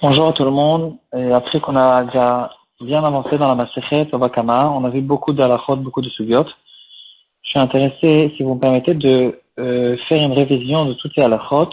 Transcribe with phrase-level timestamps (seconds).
[0.00, 0.98] Bonjour à tout le monde.
[1.16, 5.32] Et après qu'on a déjà bien avancé dans la Masechet Obakama, on a vu beaucoup
[5.32, 6.46] d'alachot, beaucoup de sugyot.
[7.42, 11.24] Je suis intéressé, si vous me permettez, de euh, faire une révision de toutes les
[11.24, 11.70] alachot,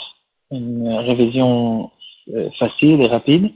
[0.50, 1.92] une révision
[2.34, 3.52] euh, facile et rapide,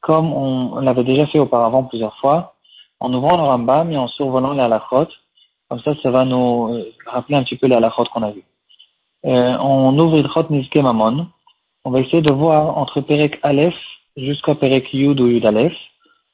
[0.00, 2.54] comme on, l'avait déjà fait auparavant plusieurs fois,
[3.00, 5.08] en ouvrant le Rambam et en survolant les alachot.
[5.68, 8.44] Comme ça, ça va nous euh, rappeler un petit peu les alachot qu'on a vus
[9.24, 11.26] euh, on ouvre Ilchot Nizke Mamon.
[11.84, 13.74] On va essayer de voir entre Perek Aleph
[14.16, 15.76] jusqu'à Perek Yud ou Yud Aleph,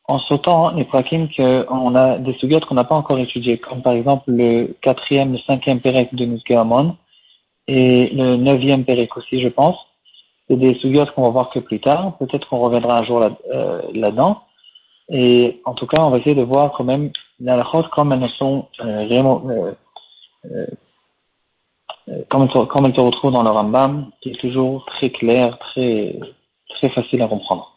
[0.06, 3.92] en sautant les prakim qu'on a des sugiotes qu'on n'a pas encore étudiés, comme par
[3.92, 6.96] exemple le quatrième, le cinquième Perek de Nizke Mamon,
[7.66, 9.76] et le neuvième Perek aussi, je pense.
[10.48, 12.16] C'est des sugiotes qu'on va voir que plus tard.
[12.18, 14.40] Peut-être qu'on reviendra un jour euh, là-dedans.
[15.10, 17.62] et en tout cas, on va essayer de voir quand même les
[17.92, 19.72] comme elles sont euh, vraiment euh,
[20.46, 20.66] euh
[22.28, 26.18] comme elle, comme elle se retrouve dans le Rambam, qui est toujours très clair, très,
[26.70, 27.74] très facile à comprendre.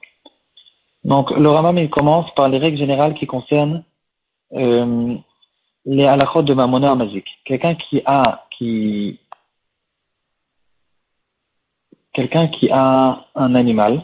[1.03, 3.83] Donc, le Rambam, il commence par les règles générales qui concernent
[4.53, 5.15] euh,
[5.85, 7.25] les halachot de Mamona Amazik.
[7.45, 9.19] Quelqu'un qui a, qui,
[12.13, 14.03] quelqu'un qui a un animal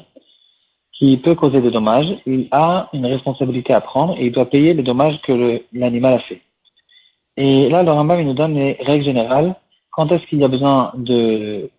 [0.93, 4.73] qui peut causer des dommages, il a une responsabilité à prendre et il doit payer
[4.73, 6.41] les dommages que l'animal a fait.
[7.35, 9.55] Et là, le Rambam, il nous donne les règles générales
[9.97, 11.71] quand est-ce qu'il y a besoin de...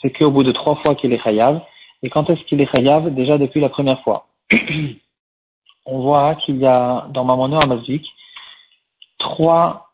[0.00, 1.60] C'est qu'au bout de trois fois qu'il est chayav.
[2.02, 4.28] Et quand est-ce qu'il est chayav Déjà depuis la première fois?
[5.86, 8.06] on voit qu'il y a dans Mamono Amazik
[9.18, 9.90] trois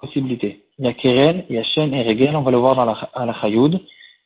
[0.00, 0.64] possibilités.
[0.78, 2.86] Il y a Keren, il y a Shen et Regel, on va le voir dans
[2.86, 3.80] la, à la Chayoud,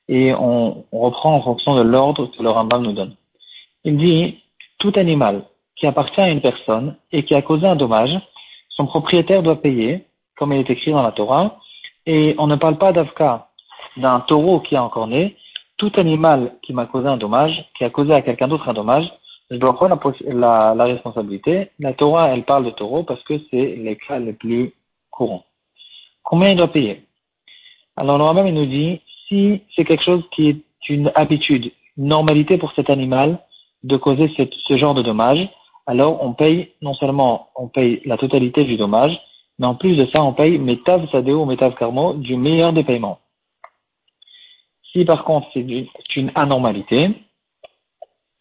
[0.09, 3.17] et on, on, reprend en fonction de l'ordre que le Rambam nous donne.
[3.85, 4.39] Il dit,
[4.79, 5.45] tout animal
[5.77, 8.17] qui appartient à une personne et qui a causé un dommage,
[8.69, 11.59] son propriétaire doit payer, comme il est écrit dans la Torah,
[12.07, 13.49] et on ne parle pas d'Avka
[13.97, 15.37] d'un taureau qui a encore né.
[15.77, 19.11] Tout animal qui m'a causé un dommage, qui a causé à quelqu'un d'autre un dommage,
[19.51, 21.71] je dois prendre la, responsabilité.
[21.79, 24.75] La Torah, elle parle de taureau parce que c'est les cas les plus
[25.11, 25.45] courants.
[26.23, 27.05] Combien il doit payer?
[27.97, 32.57] Alors, le il nous dit, si c'est quelque chose qui est une habitude, une normalité
[32.57, 33.39] pour cet animal
[33.83, 35.47] de causer ce genre de dommage,
[35.87, 39.21] alors on paye, non seulement on paye la totalité du dommage,
[39.63, 41.77] mais en plus de ça, on paye Metav Sadeo ou Metav
[42.17, 43.21] du meilleur des paiements.
[44.91, 47.11] Si par contre c'est une anormalité,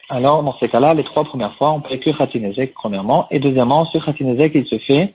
[0.09, 3.85] alors dans ces cas-là, les trois premières fois, on paye que Khatinezek premièrement, et deuxièmement,
[3.85, 5.13] ce Khatinezek, il se fait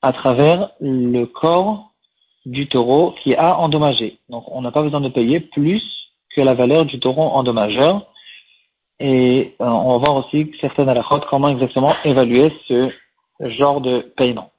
[0.00, 1.90] à travers le corps
[2.46, 4.20] du taureau qui a endommagé.
[4.30, 5.84] Donc on n'a pas besoin de payer plus
[6.34, 8.06] que la valeur du taureau endommageur.
[9.00, 12.90] Et euh, on va voir aussi certaines alakhot comment exactement évaluer ce
[13.40, 14.50] genre de paiement.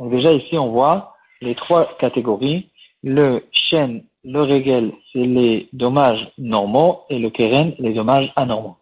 [0.00, 2.70] Donc déjà ici, on voit les trois catégories.
[3.02, 8.76] Le chêne, le régel, c'est les dommages normaux et le keren, les dommages anormaux.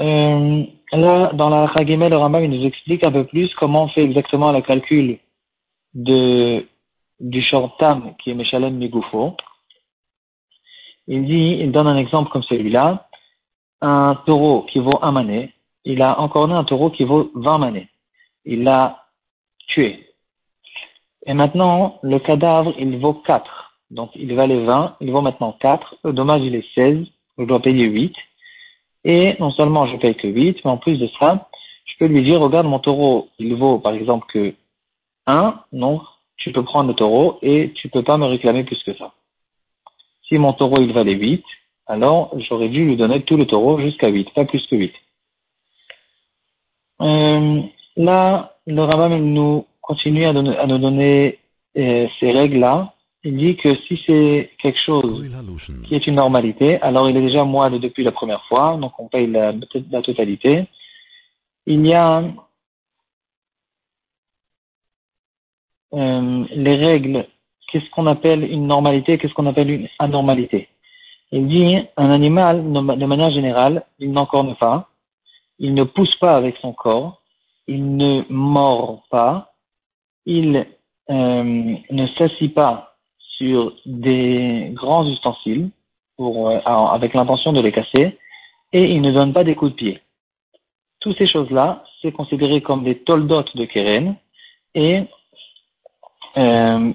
[0.00, 3.88] Euh, là, dans la Chagimel, le Rambam, il nous explique un peu plus comment on
[3.88, 5.18] fait exactement le calcul
[5.94, 6.66] de,
[7.20, 9.36] du shortam qui est Meshalem Migoufo.
[11.06, 13.08] Il dit, il donne un exemple comme celui-là.
[13.80, 15.52] Un taureau qui vaut un manet,
[15.84, 17.88] il a encore un taureau qui vaut 20 manets
[18.44, 19.04] il l'a
[19.68, 20.06] tué.
[21.26, 23.72] Et maintenant, le cadavre, il vaut 4.
[23.90, 25.96] Donc, il valait 20, il vaut maintenant 4.
[26.04, 27.06] Le dommage, il est 16.
[27.38, 28.14] Je dois payer 8.
[29.04, 31.48] Et non seulement je paye que 8, mais en plus de ça,
[31.84, 34.54] je peux lui dire, regarde, mon taureau, il vaut par exemple que
[35.26, 35.60] 1.
[35.72, 36.02] Non,
[36.36, 39.12] tu peux prendre le taureau et tu peux pas me réclamer plus que ça.
[40.28, 41.44] Si mon taureau, il valait 8,
[41.86, 44.94] alors j'aurais dû lui donner tout le taureau jusqu'à 8, pas plus que 8.
[47.02, 47.62] Euh,
[47.96, 51.38] Là, le rabbin nous continue à, nous donner
[51.76, 52.94] euh, ces règles-là.
[53.22, 55.24] Il dit que si c'est quelque chose
[55.86, 59.08] qui est une normalité, alors il est déjà moine depuis la première fois, donc on
[59.08, 59.52] paye la,
[59.90, 60.66] la totalité.
[61.66, 62.22] Il y a
[65.94, 67.26] euh, les règles,
[67.68, 70.68] qu'est-ce qu'on appelle une normalité, qu'est-ce qu'on appelle une anormalité?
[71.32, 74.90] Il dit un animal, de manière générale, il n'encorne pas,
[75.58, 77.22] il ne pousse pas avec son corps,
[77.66, 79.54] il ne mord pas,
[80.26, 80.66] il
[81.10, 85.70] euh, ne s'assit pas sur des grands ustensiles
[86.16, 88.18] pour, euh, avec l'intention de les casser,
[88.72, 90.00] et il ne donne pas des coups de pied.
[91.00, 94.16] Toutes ces choses-là, c'est considéré comme des toldotes de Keren,
[94.74, 95.04] et
[96.36, 96.92] euh,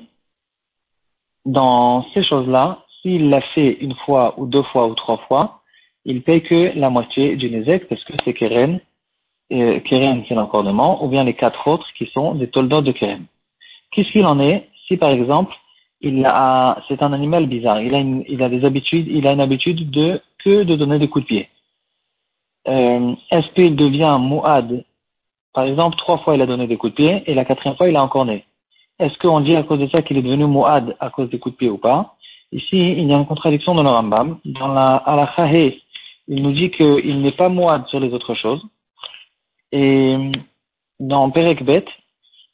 [1.46, 5.62] dans ces choses-là, s'il l'a fait une fois ou deux fois ou trois fois,
[6.06, 8.80] il paye que la moitié du Nezek parce que c'est Keren
[9.52, 13.26] euh, Keren, c'est l'encordement, ou bien les quatre autres qui sont des toldot de Keren.
[13.92, 15.54] Qu'est-ce qu'il en est si, par exemple,
[16.02, 17.82] il a, c'est un animal bizarre.
[17.82, 21.00] Il a une, il a des habitudes, il a une habitude de que de donner
[21.00, 21.50] des coups de pied.
[22.68, 24.84] Euh, est-ce qu'il devient mouad?
[25.54, 27.90] Par exemple, trois fois il a donné des coups de pied et la quatrième fois
[27.90, 28.46] il a encore né.
[29.00, 31.56] Est-ce qu'on dit à cause de ça qu'il est devenu mouad à cause des coups
[31.56, 32.16] de pied ou pas?
[32.52, 34.40] Ici, il y a une contradiction dans le Rambam.
[34.46, 35.48] Dans la halakha
[36.32, 38.64] il nous dit qu'il n'est pas mouad sur les autres choses.
[39.72, 40.18] Et
[41.00, 41.86] dans Perekbet,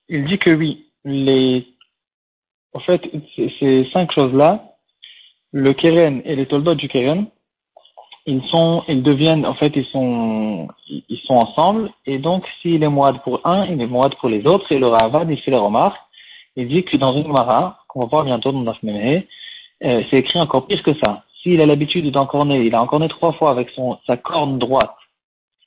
[0.10, 1.68] il dit que oui, les,
[2.74, 3.02] en fait,
[3.60, 4.64] ces cinq choses-là,
[5.52, 7.28] le keren et les toldot du keren,
[8.26, 12.90] ils sont, ils deviennent, en fait, ils sont, ils sont ensemble, et donc, s'il est
[12.90, 15.58] moide pour un, il est moide pour les autres, et le Ravad, il fait les
[15.58, 16.00] remarques,
[16.56, 19.24] il dit que dans une Mara, qu'on va voir bientôt dans Nafmeme,
[19.84, 21.24] euh, c'est écrit encore pire que ça.
[21.42, 24.96] S'il a l'habitude d'encorner, il a encorné trois fois avec son, sa corne droite,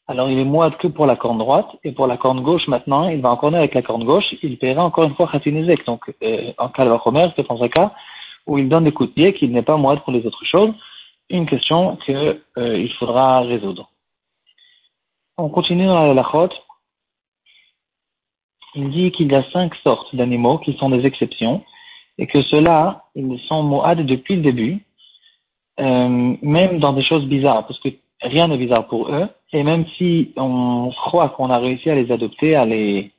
[0.08, 3.08] alors il est moide que pour la corne droite, et pour la corne gauche maintenant,
[3.08, 5.84] il va encorner avec la corne gauche, il paiera encore une fois Khatinezek.
[5.86, 7.92] Donc, euh, en cas de c'est dans un cas
[8.46, 10.72] où il donne des coups de pied, qu'il n'est pas moide pour les autres choses
[11.30, 13.90] une question qu'il euh, faudra résoudre.
[15.36, 16.54] On continue dans la chôte.
[18.74, 21.62] Il dit qu'il y a cinq sortes d'animaux qui sont des exceptions
[22.18, 24.84] et que ceux-là, ils sont moades depuis le début,
[25.80, 27.88] euh, même dans des choses bizarres, parce que
[28.20, 29.28] rien n'est bizarre pour eux.
[29.52, 33.12] Et même si on croit qu'on a réussi à les adopter, à les,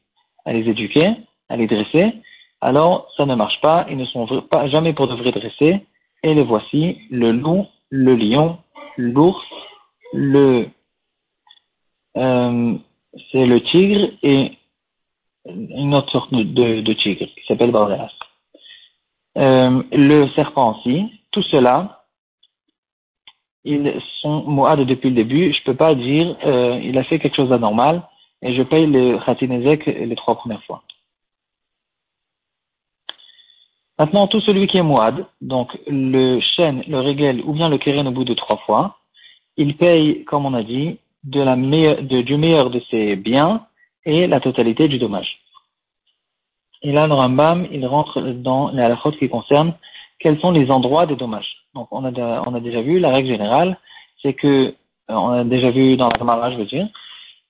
[0.46, 1.12] à les éduquer,
[1.50, 2.14] à les dresser,
[2.62, 5.86] alors ça ne marche pas, ils ne sont pas jamais pour de vrai dressés.
[6.22, 8.58] Et les voici, le loup, le lion,
[8.98, 9.44] l'ours,
[10.14, 10.68] le
[12.18, 12.76] euh,
[13.32, 14.58] c'est le tigre et
[15.46, 18.12] une autre sorte de, de tigre qui s'appelle Bardelas.
[19.38, 21.99] Euh, le serpent aussi, tout cela,
[23.70, 25.54] ils sont moades depuis le début.
[25.54, 28.02] Je peux pas dire euh, il a fait quelque chose d'anormal
[28.42, 30.82] et je paye le khatinezek les trois premières fois.
[34.00, 38.08] Maintenant, tout celui qui est moad, donc le chêne, le régel ou bien le keren
[38.08, 38.96] au bout de trois fois,
[39.58, 41.00] il paye, comme on a dit,
[41.34, 43.66] la du meilleur de ses biens
[44.06, 45.42] et la totalité du dommage.
[46.82, 49.74] Et là, le Rambam, il rentre dans les halakhot qui concernent
[50.20, 51.59] quels sont les endroits des dommages.
[51.80, 53.78] Donc, on a, déjà vu, la règle générale,
[54.22, 56.88] c'est que, euh, on a déjà vu dans la Gemara, je veux dire,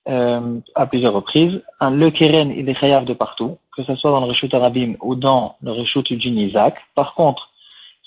[0.08, 4.20] euh, à plusieurs reprises, le keren, il est chayav de partout que ce soit dans
[4.20, 6.76] le Reshut Arabim ou dans le Reshut Isaac.
[6.94, 7.50] Par contre,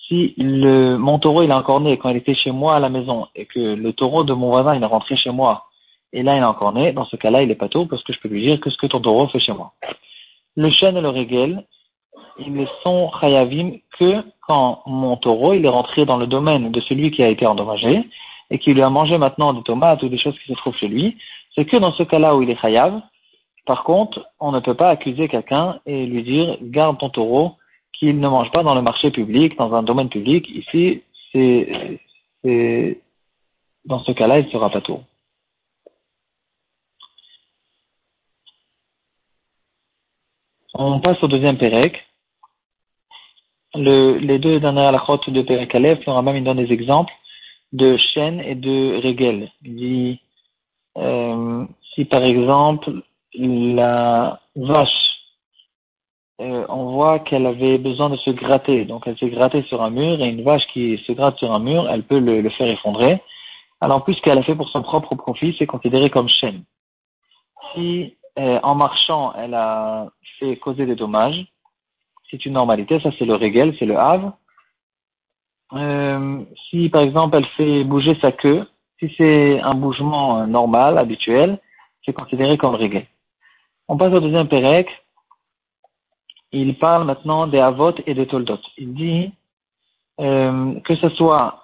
[0.07, 2.89] si le, mon taureau il a encore né quand il était chez moi à la
[2.89, 5.65] maison et que le taureau de mon voisin il est rentré chez moi
[6.11, 8.11] et là il est encore né, dans ce cas-là il est pas tôt parce que
[8.13, 9.73] je peux lui dire que ce que ton taureau fait chez moi.
[10.55, 11.65] Le chêne et le régel,
[12.39, 17.11] ils ne sont chayavim que quand mon taureau est rentré dans le domaine de celui
[17.11, 18.03] qui a été endommagé
[18.49, 20.87] et qui lui a mangé maintenant des tomates ou des choses qui se trouvent chez
[20.87, 21.17] lui.
[21.55, 23.01] C'est que dans ce cas-là où il est chayav,
[23.65, 27.53] par contre, on ne peut pas accuser quelqu'un et lui dire garde ton taureau
[27.93, 30.49] qu'il ne mange pas dans le marché public, dans un domaine public.
[30.49, 31.99] Ici, c'est,
[33.85, 35.03] dans ce cas-là, il sera pas taureau.
[40.73, 42.03] On passe au deuxième Pérec.
[43.75, 47.13] les deux dernières alachotes de Pérec Aleph, le même donne des exemples
[47.73, 49.51] de chêne et de régel.
[49.63, 50.19] Il dit,
[50.97, 53.03] euh, si par exemple,
[53.35, 54.89] la vache,
[56.41, 58.85] euh, on voit qu'elle avait besoin de se gratter.
[58.85, 61.59] Donc elle s'est grattée sur un mur et une vache qui se gratte sur un
[61.59, 63.21] mur, elle peut le, faire effondrer.
[63.79, 66.63] Alors puisqu'elle a fait pour son propre profit, c'est considéré comme chaîne.
[67.73, 70.09] Si euh, en marchant, elle a
[70.39, 71.45] fait causer des dommages,
[72.29, 74.37] c'est une normalité, ça c'est le régel, c'est le havre.
[75.73, 78.67] Euh, si par exemple elle fait bouger sa queue,
[78.99, 81.59] si c'est un bougement normal, habituel,
[82.05, 83.05] c'est considéré comme régel.
[83.87, 84.87] On passe au deuxième Pérec.
[86.51, 88.59] Il parle maintenant des Avot et des Toldot.
[88.77, 89.31] Il dit
[90.19, 91.63] euh, que ce soit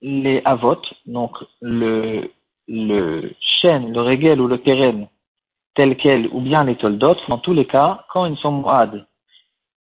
[0.00, 2.30] les Avot, donc le,
[2.68, 5.08] chêne, le régel ou le keren,
[5.76, 9.06] tel quel, ou bien les Toldot, dans tous les cas, quand ils sont muad,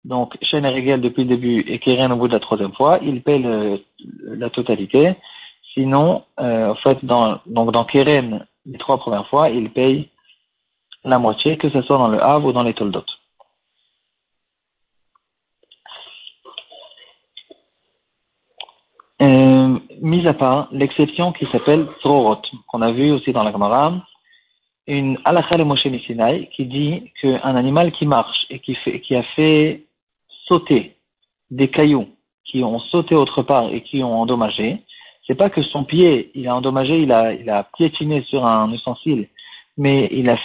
[0.04, 3.00] donc chêne et régel depuis le début et keren au bout de la troisième fois,
[3.02, 3.42] ils paient
[4.26, 5.16] la totalité.
[5.74, 10.10] Sinon, euh, en fait, dans, donc dans keren, les trois premières fois, ils payent
[11.04, 13.06] la moitié, que ce soit dans le Havre ou dans les Toldot.
[19.22, 23.94] Euh, mis à part l'exception qui s'appelle Trorot, qu'on a vu aussi dans la Gemara,
[24.88, 25.88] une halakha le Moshe
[26.52, 29.84] qui dit qu'un animal qui marche et qui, fait, qui a fait
[30.48, 30.96] sauter
[31.52, 32.08] des cailloux
[32.46, 34.84] qui ont sauté autre part et qui ont endommagé,
[35.25, 38.72] c'est pas que son pied il a endommagé, il a, il a piétiné sur un
[38.72, 39.28] ustensile
[39.78, 40.38] mais il a,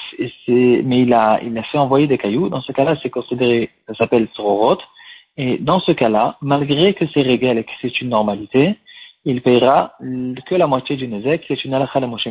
[0.49, 2.49] mais il a, il a fait envoyer des cailloux.
[2.49, 4.79] Dans ce cas-là, c'est considéré, ça s'appelle sororot.
[5.37, 8.77] Et dans ce cas-là, malgré que c'est régal et que c'est une normalité,
[9.25, 9.95] il payera
[10.47, 12.29] que la moitié du nezek, c'est une halakha de Moshe.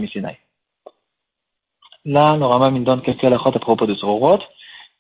[2.08, 4.40] Là, le Ramam il donne quelques halakhot à propos de Sororot.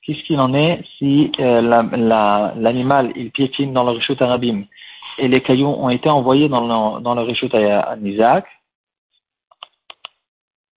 [0.01, 4.65] Qu'est-ce qu'il en est si euh, l'animal il piétine dans le rishut arabim
[5.17, 7.23] et les cailloux ont été envoyés dans le, dans le
[7.55, 8.45] à, Isaac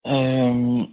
[0.05, 0.83] euh,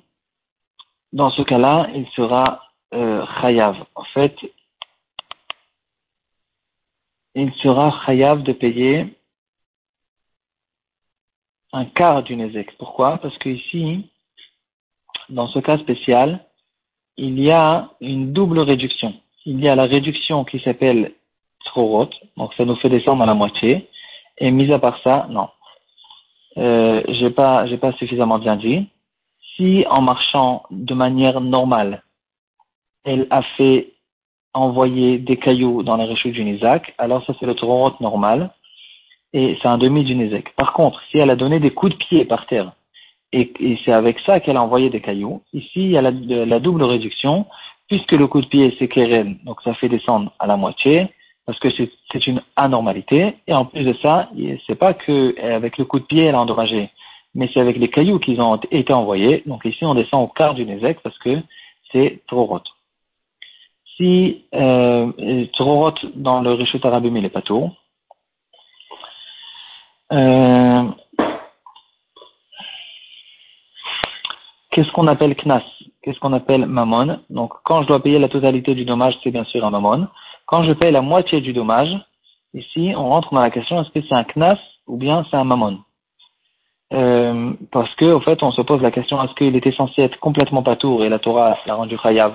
[1.12, 2.62] Dans ce cas-là, il sera
[2.94, 3.76] euh, chayav.
[3.94, 4.34] En fait,
[7.34, 9.14] il sera chayav de payer
[11.74, 12.74] un quart du nezek.
[12.78, 13.18] Pourquoi?
[13.18, 14.10] Parce que ici,
[15.28, 16.40] dans ce cas spécial,
[17.16, 19.14] il y a une double réduction.
[19.44, 21.12] Il y a la réduction qui s'appelle
[21.64, 23.88] trorot, donc ça nous fait descendre à la moitié,
[24.38, 25.48] et mis à part ça, non.
[26.58, 28.86] Euh, j'ai pas, j'ai pas suffisamment bien dit.
[29.56, 32.02] Si en marchant de manière normale,
[33.04, 33.92] elle a fait
[34.52, 38.50] envoyer des cailloux dans les réchutes du Nizak, alors ça c'est le trorot normal,
[39.32, 40.54] et c'est un demi du Nizak.
[40.56, 42.72] Par contre, si elle a donné des coups de pied par terre,
[43.32, 45.42] et, c'est avec ça qu'elle a envoyé des cailloux.
[45.52, 47.46] Ici, il y a la, double réduction,
[47.88, 51.08] puisque le coup de pied c'est keren, donc ça fait descendre à la moitié,
[51.44, 53.36] parce que c'est une anormalité.
[53.46, 54.30] Et en plus de ça,
[54.66, 56.90] c'est pas que avec le coup de pied elle a endommagé,
[57.34, 59.42] mais c'est avec les cailloux qui ont été envoyés.
[59.46, 61.38] Donc ici, on descend au quart du Nézek parce que
[61.92, 62.60] c'est trop rot.
[63.96, 67.70] Si euh, trop rot dans le Rishut Arabim, il est pas tout.
[70.12, 70.84] Euh,
[74.76, 75.62] Qu'est-ce qu'on appelle knas?
[76.02, 77.18] Qu'est-ce qu'on appelle mammon?
[77.30, 80.06] Donc, quand je dois payer la totalité du dommage, c'est bien sûr un mammon.
[80.44, 81.88] Quand je paye la moitié du dommage,
[82.52, 85.44] ici, on rentre dans la question est-ce que c'est un knas ou bien c'est un
[85.44, 85.78] mammon?
[86.92, 90.18] Euh, Parce que, au fait, on se pose la question est-ce qu'il était censé être
[90.18, 92.34] complètement patour et la Torah l'a rendu chayav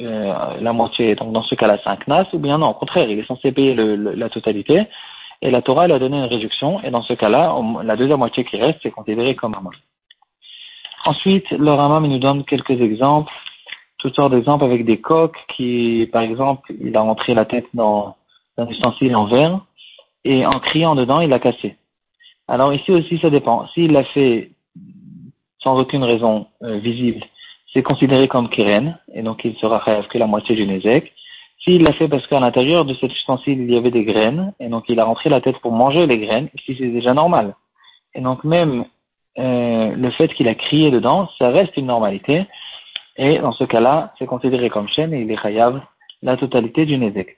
[0.00, 1.14] euh, la moitié?
[1.16, 2.68] Donc, dans ce cas-là, c'est un knas ou bien non?
[2.68, 4.86] Au contraire, il est censé payer la totalité
[5.42, 6.82] et la Torah lui a donné une réduction.
[6.82, 9.72] Et dans ce cas-là, la deuxième moitié qui reste, c'est considéré comme mammon.
[11.06, 13.32] Ensuite, le Ramam nous donne quelques exemples,
[13.98, 18.16] toutes sortes d'exemples avec des coques qui, par exemple, il a rentré la tête dans
[18.56, 19.60] un ustensile en verre
[20.24, 21.76] et en criant dedans, il l'a cassé.
[22.48, 23.66] Alors ici aussi, ça dépend.
[23.68, 24.50] S'il l'a fait
[25.58, 27.24] sans aucune raison euh, visible,
[27.72, 31.12] c'est considéré comme keren, et donc il sera rêve que la moitié du nezek.
[31.62, 34.68] S'il l'a fait parce qu'à l'intérieur de cet ustensile, il y avait des graines, et
[34.68, 37.54] donc il a rentré la tête pour manger les graines, ici c'est déjà normal.
[38.14, 38.84] Et donc même
[39.38, 42.46] euh, le fait qu'il a crié dedans, ça reste une normalité.
[43.16, 45.80] Et dans ce cas-là, c'est considéré comme chaîne et il est chayav
[46.22, 47.36] la totalité du Nézek.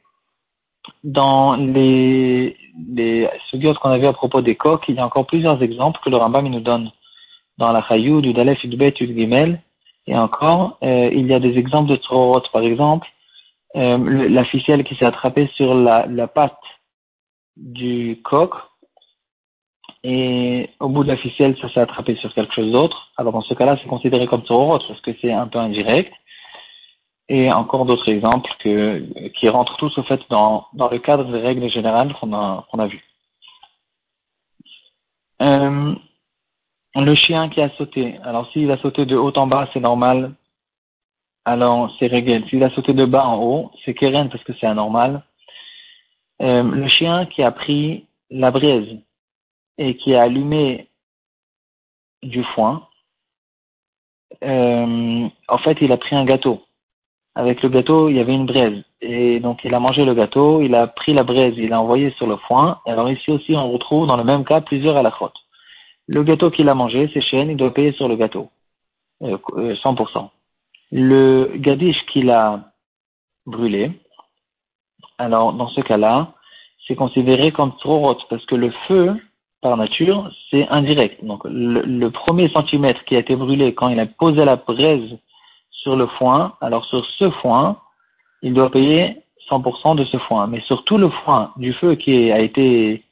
[1.03, 2.57] Dans les,
[2.89, 3.29] les
[3.81, 6.17] qu'on a vu à propos des coques, il y a encore plusieurs exemples que le
[6.17, 6.91] Rambam nous donne
[7.59, 9.61] dans la Chayou, du Dalef, du Bet, du Gimel.
[10.07, 13.09] Et encore, euh, il y a des exemples de Tzorot, par exemple,
[13.75, 16.57] euh, la ficelle qui s'est attrapée sur la, la patte
[17.57, 18.55] du coq
[20.09, 23.11] et au bout de la ficelle, ça s'est attrapé sur quelque chose d'autre.
[23.17, 26.13] Alors dans ce cas-là, c'est considéré comme Torah parce que c'est un peu indirect.
[27.29, 32.15] Et encore d'autres exemples qui rentrent tous au fait dans, le cadre des règles générales
[32.21, 33.03] qu'on a, qu'on a vues.
[35.43, 35.97] Euh,
[36.95, 38.17] le chien qui a sauté.
[38.23, 40.35] Alors s'il a sauté de haut en bas, c'est normal.
[41.45, 42.45] Alors c'est réglé.
[42.49, 45.25] S'il a sauté de bas en haut, c'est keren parce que c'est anormal.
[46.43, 49.01] Euh, le chien qui a pris la braise
[49.79, 50.89] et qui a allumé
[52.23, 52.89] du foin,
[54.43, 56.63] euh, en fait, il a pris un gâteau.
[57.35, 58.83] Avec le gâteau, il y avait une braise.
[59.03, 62.11] Et donc, il a mangé le gâteau, il a pris la braise, il l'a envoyé
[62.13, 62.81] sur le foin.
[62.87, 65.37] Alors ici aussi, on retrouve dans le même cas plusieurs à la crotte.
[66.07, 68.49] Le gâteau qu'il a mangé, c'est chêne, il doit payer sur le gâteau.
[69.21, 70.17] 100%.
[70.17, 70.29] Euh,
[70.93, 72.73] le gadish qu'il a
[73.45, 73.91] brûlé,
[75.19, 76.33] alors dans ce cas-là,
[76.87, 79.17] c'est considéré comme trop parce que le feu,
[79.63, 81.25] par nature, c'est indirect.
[81.25, 85.19] Donc le, premier centimètre qui a été brûlé quand il a posé la braise
[85.71, 87.79] sur le foin, alors sur ce foin,
[88.43, 89.17] il doit payer
[89.51, 90.47] 100% de ce foin.
[90.47, 93.03] Mais sur tout le foin du feu qui a été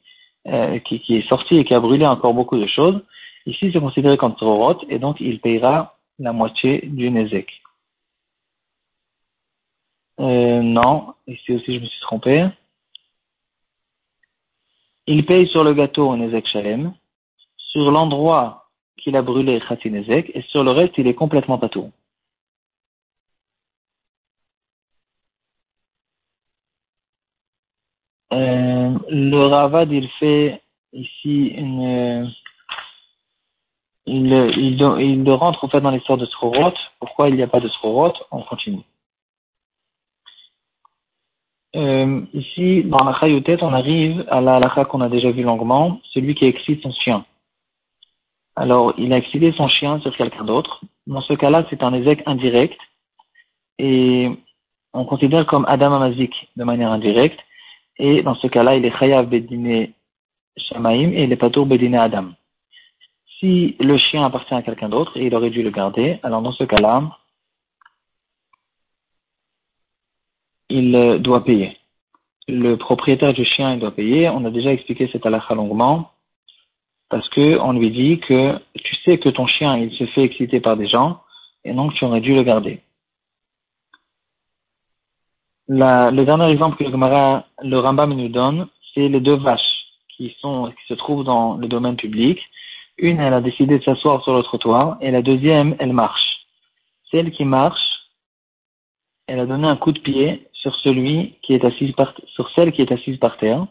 [0.47, 3.01] euh, qui, est sorti et qui a brûlé encore beaucoup de choses,
[3.45, 7.49] ici c'est considéré comme trop et donc il payera la moitié du nezek.
[10.19, 12.45] Euh, non, ici aussi je me suis trompé
[15.07, 16.93] il paye sur le gâteau en Shalem,
[17.57, 18.65] sur l'endroit
[18.97, 21.91] qu'il a brûlé Khatin Ezek, et sur le reste, il est complètement patou.
[28.33, 30.61] Euh, le Ravad, il fait
[30.93, 32.33] ici une.
[34.07, 36.73] Il, il, il, rentre en fait dans l'histoire de Srorot.
[36.99, 38.83] Pourquoi il n'y a pas de Srorot On continue.
[41.75, 45.99] Euh, ici, dans la Chayutet, on arrive à la halakha qu'on a déjà vu longuement,
[46.13, 47.25] celui qui excite son chien.
[48.55, 50.81] Alors, il a excité son chien sur quelqu'un d'autre.
[51.07, 52.79] Dans ce cas-là, c'est un ézec indirect.
[53.79, 54.31] Et
[54.93, 57.39] on considère comme Adam Amazik de manière indirecte.
[57.97, 59.89] Et dans ce cas-là, il est Chayav Bedine
[60.57, 62.27] Shamaim et il est Patour Bedine Adam.
[63.39, 66.53] Si le chien appartient à quelqu'un d'autre et il aurait dû le garder, alors dans
[66.53, 67.03] ce cas-là,
[70.69, 71.77] il euh, doit payer.
[72.47, 74.29] Le propriétaire du chien, il doit payer.
[74.29, 76.11] On a déjà expliqué cette halakha longuement
[77.09, 80.59] parce que on lui dit que tu sais que ton chien, il se fait exciter
[80.59, 81.21] par des gens
[81.63, 82.81] et donc tu aurais dû le garder.
[85.67, 90.71] le dernier exemple que le, le Rambam nous donne, c'est les deux vaches qui, sont,
[90.71, 92.39] qui se trouvent dans le domaine public.
[92.97, 96.45] Une, elle a décidé de s'asseoir sur le trottoir et la deuxième, elle marche.
[97.11, 97.94] Celle qui marche,
[99.27, 102.71] elle a donné un coup de pied sur celui qui est assis par, sur celle
[102.71, 103.65] qui est assise par terre,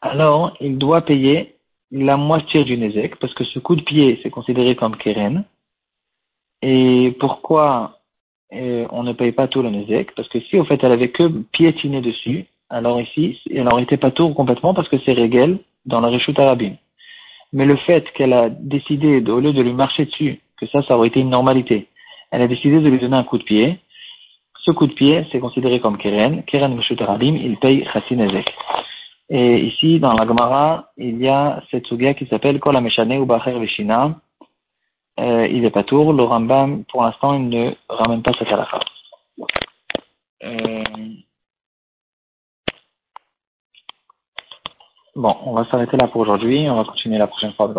[0.00, 1.56] alors il doit payer
[1.90, 5.44] la moitié du Nézek, parce que ce coup de pied, c'est considéré comme Keren.
[6.60, 7.98] Et pourquoi
[8.52, 11.10] euh, on ne paye pas tout le Nézek Parce que si, au fait, elle avait
[11.10, 15.58] que piétiné dessus, alors ici, elle n'aurait été pas tout complètement parce que c'est Régel
[15.86, 16.76] dans la Réchoute Arabine.
[17.52, 20.96] Mais le fait qu'elle a décidé, au lieu de lui marcher dessus, que ça, ça
[20.96, 21.88] aurait été une normalité,
[22.30, 23.78] elle a décidé de lui donner un coup de pied,
[24.68, 26.44] ce coup de pied, c'est considéré comme Keren.
[26.44, 28.54] Keren Meshut Arabim, il paye Chassin Ezek.
[29.30, 33.24] Et ici, dans la Gemara, il y a cette sugia qui s'appelle Kol Ameshane ou
[33.24, 34.16] Bacher Veshina.
[35.20, 36.12] Euh, il est pas tour.
[36.12, 38.80] Le Rambam, pour l'instant, il ne ramène pas cette halakha.
[40.44, 40.84] Euh...
[45.16, 46.68] Bon, on va s'arrêter là pour aujourd'hui.
[46.68, 47.74] On va continuer la prochaine fois de